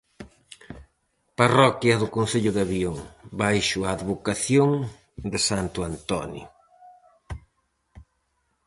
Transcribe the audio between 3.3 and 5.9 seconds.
baixo a advocación de santo